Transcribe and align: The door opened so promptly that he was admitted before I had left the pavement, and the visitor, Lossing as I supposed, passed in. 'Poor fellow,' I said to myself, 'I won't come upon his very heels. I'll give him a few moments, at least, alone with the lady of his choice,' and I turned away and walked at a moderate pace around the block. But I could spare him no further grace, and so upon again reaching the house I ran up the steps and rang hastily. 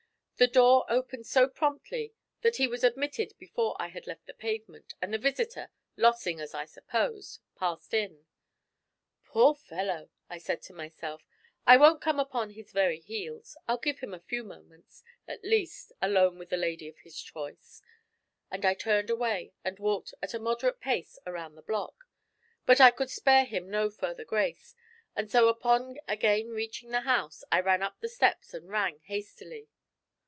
The 0.37 0.47
door 0.47 0.87
opened 0.89 1.27
so 1.27 1.47
promptly 1.47 2.15
that 2.41 2.55
he 2.55 2.67
was 2.67 2.83
admitted 2.83 3.35
before 3.37 3.75
I 3.79 3.89
had 3.89 4.07
left 4.07 4.25
the 4.25 4.33
pavement, 4.33 4.95
and 4.99 5.13
the 5.13 5.19
visitor, 5.19 5.69
Lossing 5.97 6.39
as 6.39 6.55
I 6.55 6.65
supposed, 6.65 7.41
passed 7.55 7.93
in. 7.93 8.25
'Poor 9.23 9.53
fellow,' 9.53 10.09
I 10.31 10.39
said 10.39 10.63
to 10.63 10.73
myself, 10.73 11.21
'I 11.67 11.77
won't 11.77 12.01
come 12.01 12.19
upon 12.19 12.49
his 12.49 12.71
very 12.71 13.01
heels. 13.01 13.55
I'll 13.67 13.77
give 13.77 13.99
him 13.99 14.15
a 14.15 14.19
few 14.19 14.43
moments, 14.43 15.03
at 15.27 15.43
least, 15.43 15.91
alone 16.01 16.39
with 16.39 16.49
the 16.49 16.57
lady 16.57 16.87
of 16.87 16.97
his 16.97 17.21
choice,' 17.21 17.83
and 18.49 18.65
I 18.65 18.73
turned 18.73 19.11
away 19.11 19.53
and 19.63 19.77
walked 19.77 20.15
at 20.23 20.33
a 20.33 20.39
moderate 20.39 20.79
pace 20.79 21.19
around 21.27 21.53
the 21.53 21.61
block. 21.61 22.05
But 22.65 22.81
I 22.81 22.89
could 22.89 23.11
spare 23.11 23.45
him 23.45 23.69
no 23.69 23.91
further 23.91 24.25
grace, 24.25 24.73
and 25.15 25.29
so 25.29 25.49
upon 25.49 25.99
again 26.07 26.47
reaching 26.49 26.89
the 26.89 27.01
house 27.01 27.43
I 27.51 27.59
ran 27.61 27.83
up 27.83 27.99
the 27.99 28.09
steps 28.09 28.55
and 28.55 28.67
rang 28.71 29.01
hastily. 29.03 29.69